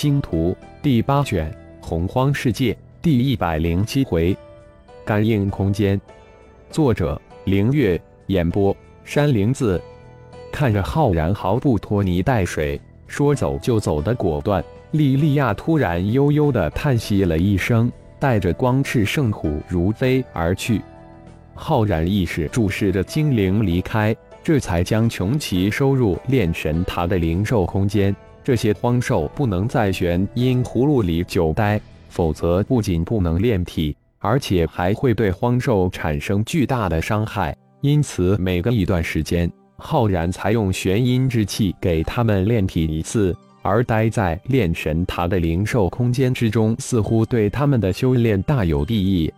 [0.00, 4.36] 星图第八卷洪荒世界第一百零七回，
[5.04, 6.00] 感应空间。
[6.70, 9.82] 作者：凌月，演播：山灵子。
[10.52, 17.90] 看着浩然毫不拖泥带水、说走就走的果断，莉莉娅突然悠悠的叹息了一声，
[18.20, 20.80] 带着光翅圣虎如飞而去。
[21.54, 28.14] 浩然意识注视着精灵离开，这才将穷奇收入炼神塔的灵兽空间。
[28.48, 37.54] 这些荒兽不能在玄阴葫芦里久待，否则不仅不能炼体，而且还会对荒兽产生巨大的伤害。
[37.82, 43.36] 因此，每隔一段时间，浩然才用玄阴之气给他们炼体一次。
[43.60, 49.30] 而待在炼神塔的灵兽空间之中，似乎对他们的修炼大有裨益。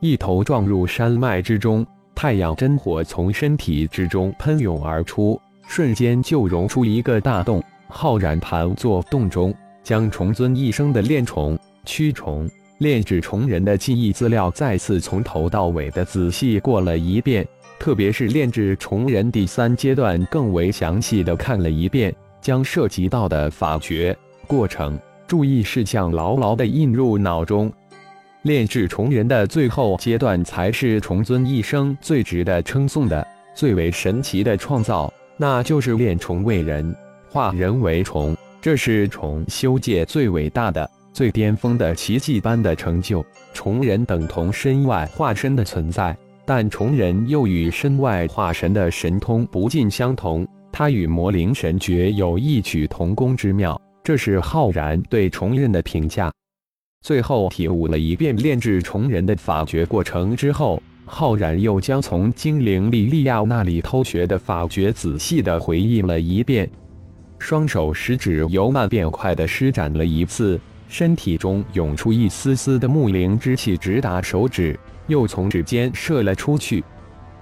[0.00, 7.62] 一头撞入山脉之中，太阳真火从身体之中喷涌而出，瞬间就融出一个大洞。
[7.88, 17.46] 浩然盘坐洞中，将虫尊一生的炼虫、驱虫、炼制虫人的记忆资料再次从头到尾的仔细过了一遍，
[17.78, 27.72] 特别是炼制虫人第三阶段更为详细的看了一遍，将涉及到的法诀、过程、注意事项牢牢的印入脑中。
[28.42, 36.94] 炼制虫人的最后阶段才是虫尊一生最值得称颂的、最为神奇的创造，那就是炼虫为人。
[37.30, 43.24] 化人为虫，这是虫修界最伟大的、最巅峰的奇迹般的成就。
[43.52, 50.46] 虫人等同身外化身的存在，但虫人又与身外化神的神通不尽相同。
[50.72, 56.32] 他与魔灵神诀有异曲同工之妙，这是浩然对虫人的评价。
[57.02, 66.68] 最后体悟了一遍炼制虫人的法诀过程之后，浩然又将从精灵莉莉亚那里偷学的法诀仔细的回忆了一遍。
[67.38, 76.82] 双手食指由慢变快的施展了一次，身体中涌出一丝丝的木灵之气，直达手指，又从指尖射了出去。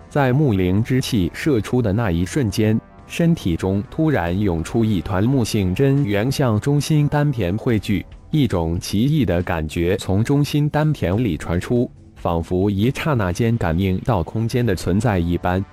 [0.08, 8.04] 在木灵之气射出的那一瞬间，身体中突然涌出一团木性真元，向中心丹田汇聚。
[8.30, 15.64] 一种奇异的感觉从中心丹田里传出，仿佛一刹那间感应到空间的存在一般。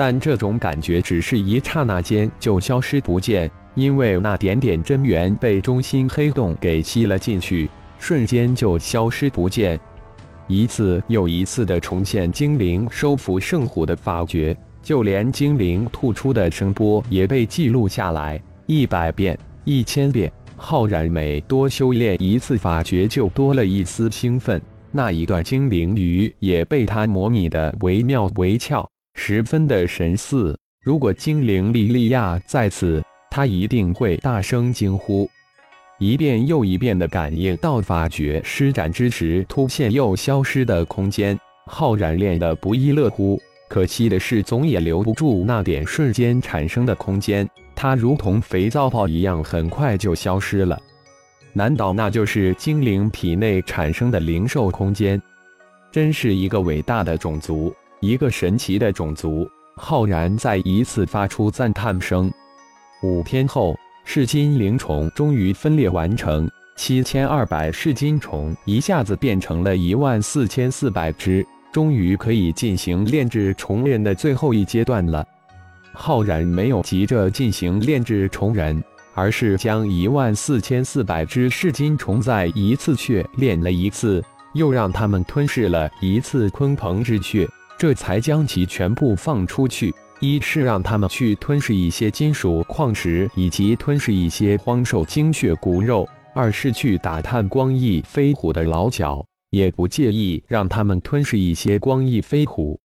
[0.00, 7.68] 但这种感觉只是一刹那间就消失不见，因为那点点真元被中心黑洞给吸了进去，
[7.98, 9.78] 瞬间就消失不见。
[10.48, 20.32] 一次又一次的重现精灵收服圣虎的法诀，就连精灵吐出的声波也被记录下来，一百遍、一千遍。
[20.56, 24.58] 浩然每多修炼一次法诀，就多了一丝兴奋。
[24.92, 28.89] 那一段精灵语也被他模拟的惟妙惟肖。
[29.14, 35.28] 十分的神似，如果精灵莉莉娅在此，他一定会大声惊呼。
[35.98, 43.38] 一遍又一遍的感应到法诀施展之时突现又消失的空间，浩然练得不亦乐乎。
[43.68, 50.76] 可惜的是，总也留不住那点瞬间产生的空间，它如同肥皂泡一样，很快就消失了。
[51.52, 55.20] 难道那就是精灵体内产生的灵兽空间？
[55.92, 57.74] 真是一个伟大的种族！
[58.00, 59.46] 一个神奇的种族，
[59.76, 62.32] 浩然再一次发出赞叹声。
[63.02, 75.22] 五天后，噬金灵虫终于分裂完成，七千二百噬金虫一下子变成了一万四千四百只，终于可以进行炼制虫人的最后一阶段了。
[75.92, 78.82] 浩然没有急着进行炼制虫人，
[79.14, 84.24] 而是将一万四千四百只噬金虫再一次血炼了一次，
[84.54, 87.46] 又让他们吞噬了一次鲲鹏之血。
[87.80, 96.04] 这才将其全部放出去，一是让他们去吞噬一些金属矿石，以及吞噬一些荒兽精血骨肉；
[96.34, 102.78] 二是去打探光翼飞虎的老脚，也不介意让他们吞噬一些光翼飞虎。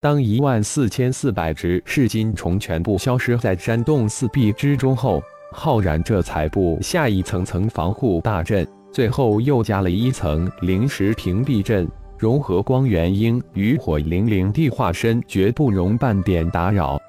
[0.00, 5.22] 当一万四千四百只噬金虫全部消失在山洞四壁之中后，
[5.52, 11.88] 浩然这才布下一层层防护大阵，最后又加了一层灵石屏蔽阵。
[12.16, 17.00] 融合光元婴与火灵灵地化身，绝不容半点打扰。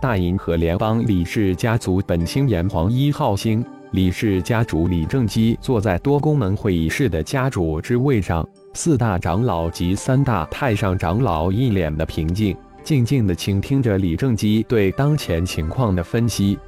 [0.00, 16.58] 大银河联邦李氏家族本星炎黄一号星，李氏家主李正基坐在多功能会议室的家主之位上，四大长老及三大太上长老一脸的平静，静静地倾听着李正基对当前情况的分析。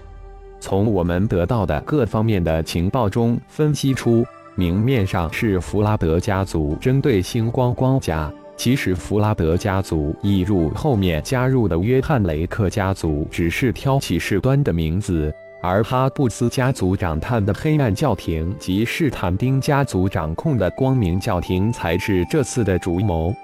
[0.58, 4.24] 从我们得到的各方面的情报中分析出。
[4.56, 15.30] 明面上是弗拉德家族针对星光光家，其实弗拉德家族引入后面加入的约翰雷克家族只是挑起事端的名字，
[15.62, 23.34] 而哈布斯家族掌探的黑暗教廷及士坦丁家族掌控的光明教廷才是这次的主谋。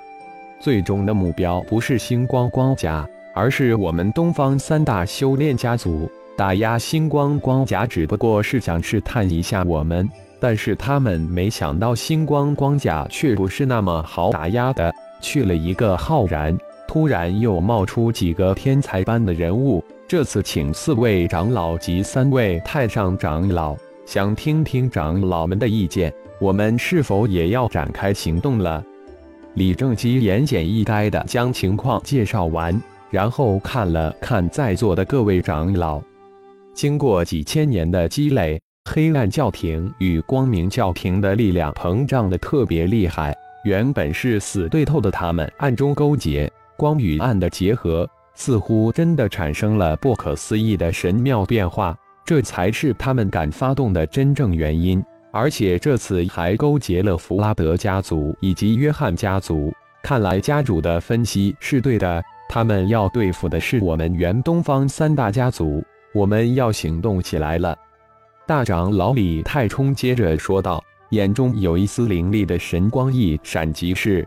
[0.58, 6.10] 最终的目标不是星光光甲，而是我们东方三大修炼家族。
[6.38, 10.08] 打压星光光甲只不过是想试探一下我们，
[10.42, 14.92] 但是他们没想到星光光甲却不是那么好打压的。
[15.20, 16.58] 去了一个浩然，
[16.88, 19.84] 突然又冒出几个天才般的人物。
[20.08, 28.84] 这次请四位长老及三位太上长老，想听听长老们的意见，我们是否也要展开行动了？
[29.54, 36.02] 李正基言简意赅地将情况介绍完，然后看了看在座的各位长老。
[36.74, 43.34] 经过几千年的积累，黑暗教廷与光明教廷的力量膨胀的特别厉害。
[43.64, 48.08] 原本是死对头的他们，暗中勾结，光与暗的结合。
[48.34, 55.02] 似乎真的产生了不可思议的神妙变化，这才是他们敢发动的真正原因。
[55.30, 59.72] 而且这次还勾结了弗拉德家族以及约翰家族。
[60.02, 65.82] 看来家主的分析是对的，他们要对付的是我们原东方三大家族。
[66.12, 67.74] 我们要行动起来了。
[68.46, 74.26] 大长老李太冲接着说道，眼中有一丝凌厉的神光一闪即逝。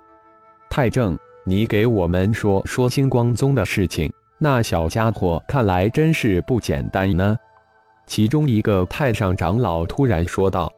[0.69, 1.17] 太正。
[1.47, 7.38] 你给我们说说星光宗的事情，那小家伙看来真是不简单呢。
[8.07, 10.73] 其中一个太上长老突然说道：“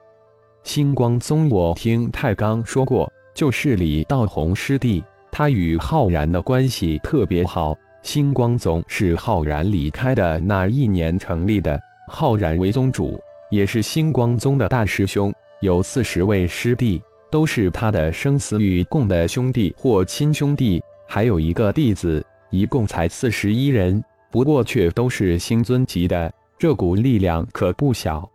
[0.64, 5.02] 星光宗，我听太刚说过，就是李道宏师弟，
[5.32, 7.74] 他与浩然的关系特别好。
[8.02, 11.80] 星光宗是浩然离开的那一年成立的，
[12.10, 13.18] 浩然为宗主，
[13.50, 24.02] 也是星光宗的大师兄，有四十位师弟。”都是他的生死与共的兄弟或亲兄弟，还有一个弟子，一共才四十一人，
[24.32, 28.26] 不过却都是星尊级的，这股力量可不小。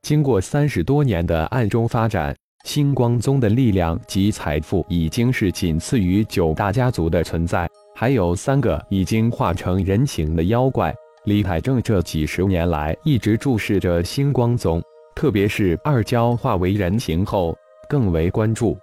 [0.00, 2.34] 经过三十多年的暗中发展，
[2.64, 10.90] 星光宗的力量及财富已经是仅次于九大家族的存在，还有三个已经化成人形的妖怪。
[11.24, 14.82] 李海正这几十年来一直注视着星光宗，
[15.14, 17.56] 特别是二蛟化为人形后。
[17.88, 18.78] 更为关注，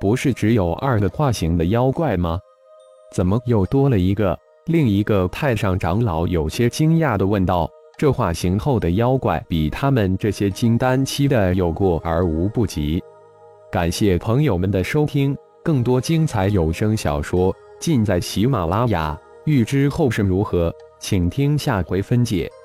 [0.00, 2.40] 不是只有二个化形的妖怪吗？
[3.12, 4.38] 怎么又多了一个？
[4.64, 13.02] 另一个太上长老有些惊讶地问道：“这化形后的妖怪比他们这些金丹期的有过而无不及。”
[13.70, 19.16] 感谢朋友们的收听，更多精彩有声小说尽在喜马拉雅。
[19.44, 22.59] 欲知后事如何，请听下回分解。